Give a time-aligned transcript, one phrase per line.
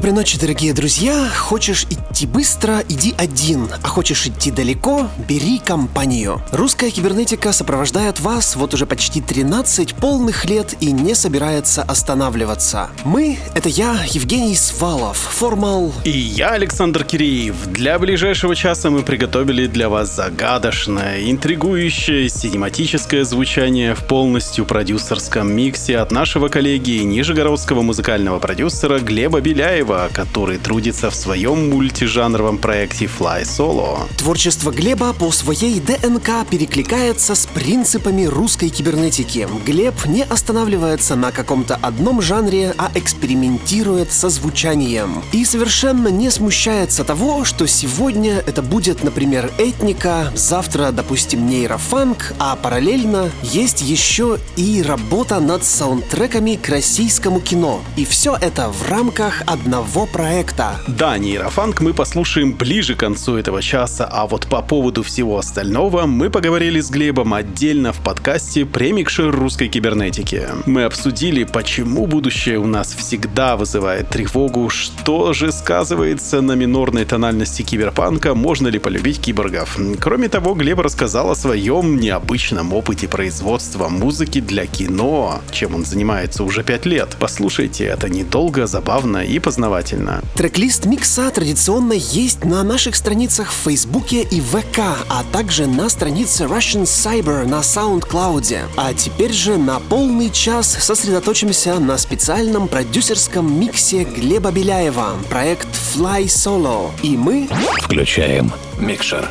[0.00, 1.28] Доброй ночи, дорогие друзья.
[1.28, 3.68] Хочешь идти быстро, иди один.
[3.82, 6.40] А хочешь идти далеко, бери компанию.
[6.52, 12.88] Русская кибернетика сопровождает вас вот уже почти 13 полных лет и не собирается останавливаться.
[13.04, 15.92] Мы— это я, Евгений Свалов, Формал...
[16.04, 17.66] И я, Александр Киреев.
[17.66, 25.98] Для ближайшего часа мы приготовили для вас загадочное, интригующее, синематическое звучание в полностью продюсерском миксе
[25.98, 33.06] от нашего коллеги нижегородского музыкального продюсера Глеба Беляева, Андреева, который трудится в своем мультижанровом проекте
[33.06, 34.08] Fly Solo.
[34.16, 39.48] Творчество Глеба по своей ДНК перекликается с принципами русской кибернетики.
[39.66, 45.22] Глеб не останавливается на каком-то одном жанре, а экспериментирует со звучанием.
[45.32, 52.56] И совершенно не смущается того, что сегодня это будет, например, этника, завтра, допустим, нейрофанк, а
[52.56, 57.80] параллельно есть еще и работа над саундтреками к российскому кино.
[57.96, 60.76] И все это в рамках одного одного проекта.
[60.86, 66.04] Да, нейрофанк мы послушаем ближе к концу этого часа, а вот по поводу всего остального
[66.06, 70.48] мы поговорили с Глебом отдельно в подкасте «Премикшер русской кибернетики».
[70.66, 77.62] Мы обсудили, почему будущее у нас всегда вызывает тревогу, что же сказывается на минорной тональности
[77.62, 79.78] киберпанка, можно ли полюбить киборгов.
[79.98, 86.44] Кроме того, Глеб рассказал о своем необычном опыте производства музыки для кино, чем он занимается
[86.44, 87.16] уже пять лет.
[87.18, 90.22] Послушайте, это недолго, забавно и познавательно познавательно.
[90.34, 96.44] Трек-лист микса традиционно есть на наших страницах в Фейсбуке и ВК, а также на странице
[96.44, 98.58] Russian Cyber на SoundCloud.
[98.76, 106.24] А теперь же на полный час сосредоточимся на специальном продюсерском миксе Глеба Беляева, проект Fly
[106.24, 106.90] Solo.
[107.02, 107.48] И мы
[107.82, 109.28] включаем микшер.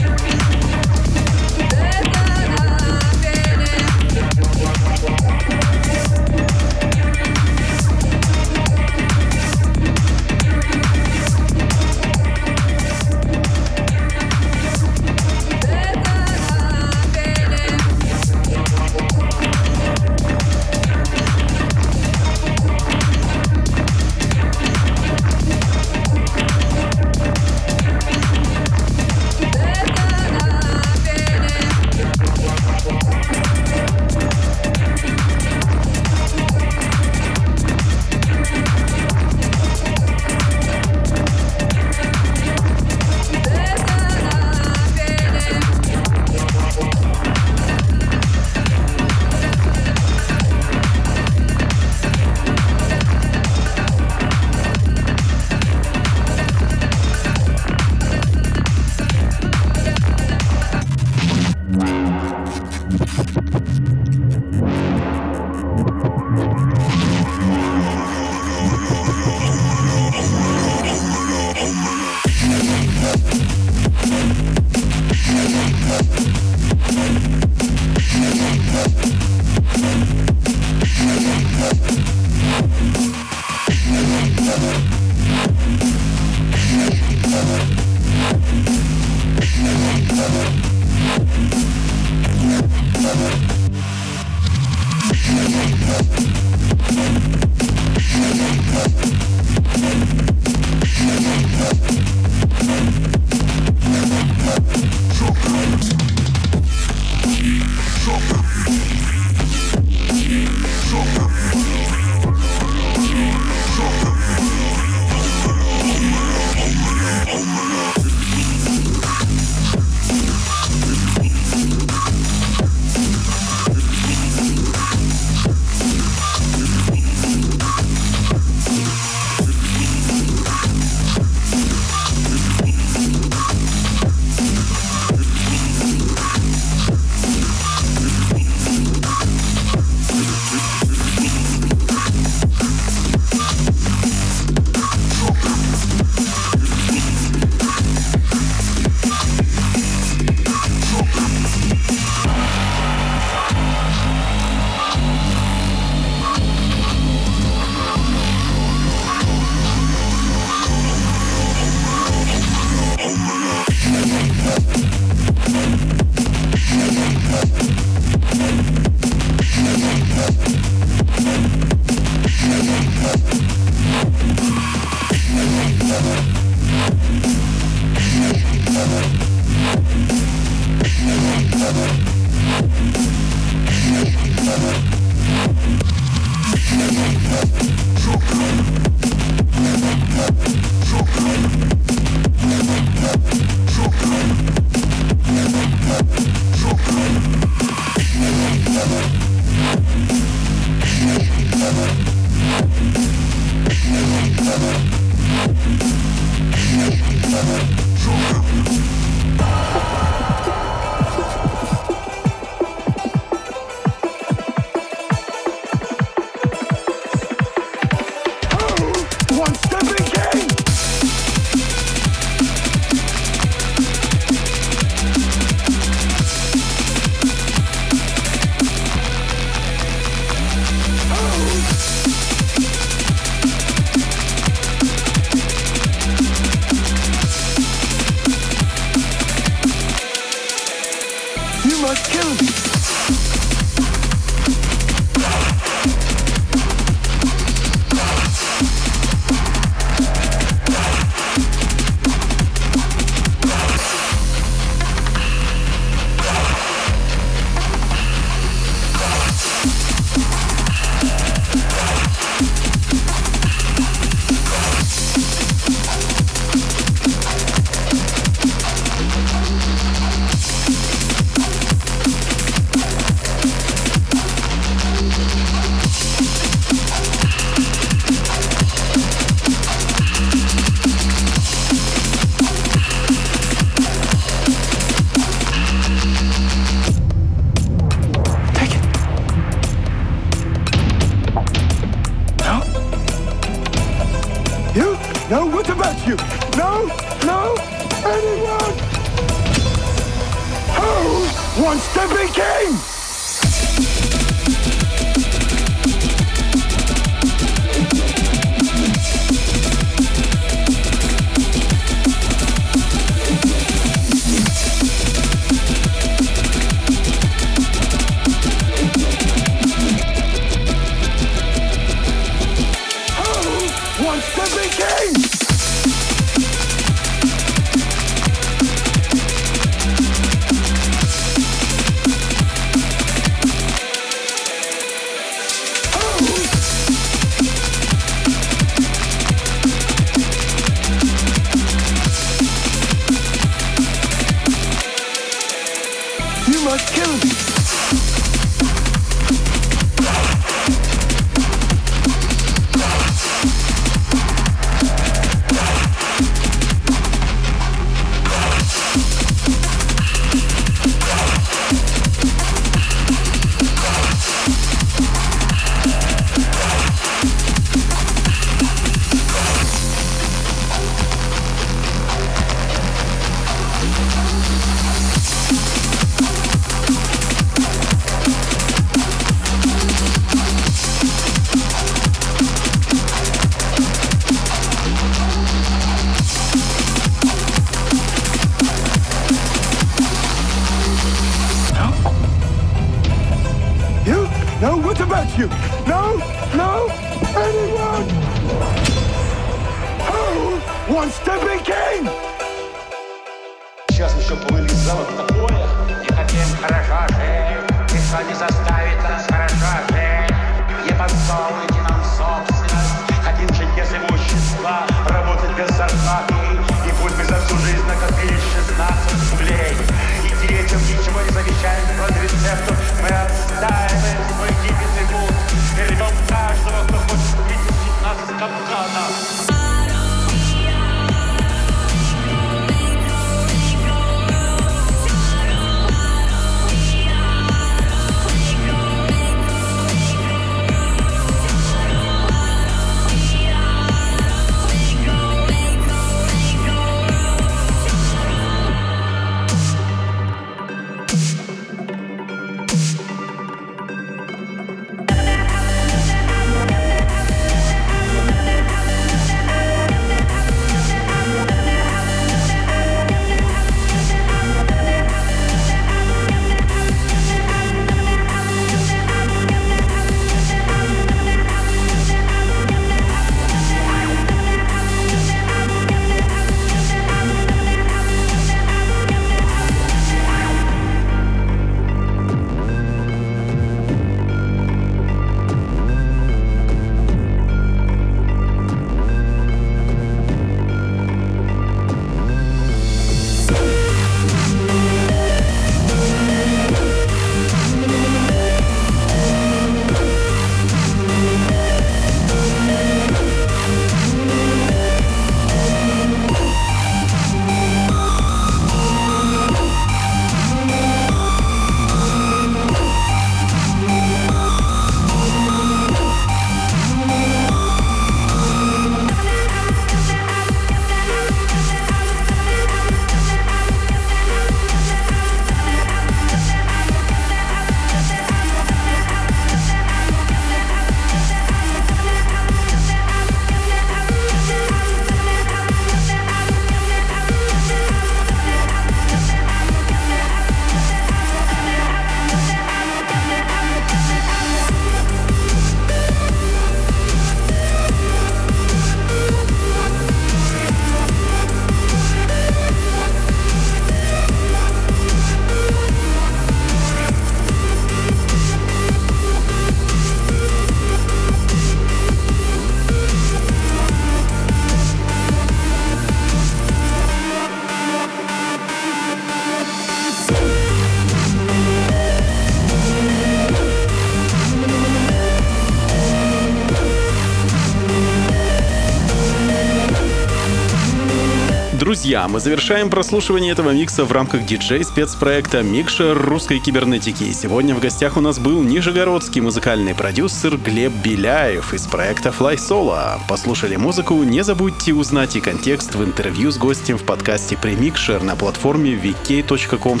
[582.08, 587.30] Друзья, мы завершаем прослушивание этого микса в рамках диджей-спецпроекта «Микшер русской кибернетики».
[587.34, 593.18] Сегодня в гостях у нас был нижегородский музыкальный продюсер Глеб Беляев из проекта Fly Solo.
[593.28, 594.14] Послушали музыку?
[594.22, 600.00] Не забудьте узнать и контекст в интервью с гостем в подкасте «Премикшер» на платформе vk.com.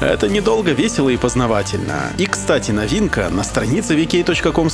[0.00, 2.14] Это недолго, весело и познавательно.
[2.16, 3.28] И, кстати, новинка.
[3.28, 4.70] На странице vk.com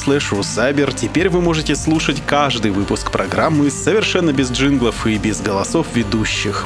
[0.95, 6.04] теперь вы можете слушать каждый выпуск программы совершенно без джинглов и без голосов ведущих.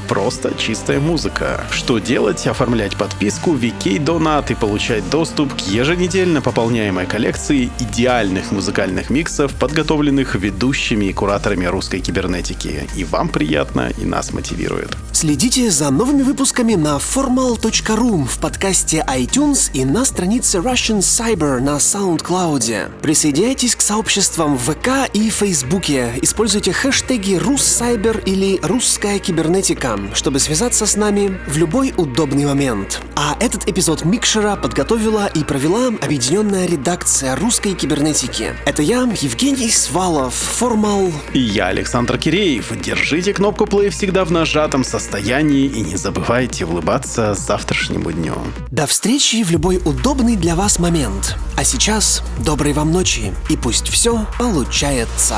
[0.08, 1.64] Просто чистая музыка.
[1.70, 2.46] Что делать?
[2.46, 10.34] Оформлять подписку VK Donat и получать доступ к еженедельно пополняемой коллекции идеальных музыкальных миксов, подготовленных
[10.34, 12.88] ведущими и кураторами русской кибернетики.
[12.96, 14.96] И вам приятно, и нас мотивирует.
[15.12, 21.76] Следите за новыми выпусками на formal.ru в подкасте iTunes и на странице Russian Cyber на
[21.76, 23.00] SoundCloud.
[23.02, 26.12] Присоединяйтесь к сообществам в ВК и Фейсбуке.
[26.22, 33.02] Используйте хэштеги «Руссайбер» или «Русская кибернетика», чтобы связаться с нами в любой удобный момент.
[33.14, 38.54] А этот эпизод Микшера подготовила и провела объединенная редакция русской кибернетики.
[38.64, 41.12] Это я, Евгений Свалов, Формал.
[41.34, 42.72] И я, Александр Киреев.
[42.80, 48.34] Держите кнопку play всегда в нажатом состоянии и не забывайте улыбаться завтрашнему дню.
[48.70, 51.36] До встречи в любой удобный для вас момент.
[51.58, 55.36] А сейчас доброй вам ночи и пусть все получается.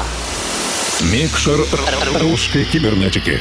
[1.01, 1.59] Микшер
[2.21, 3.41] русской кибернетики.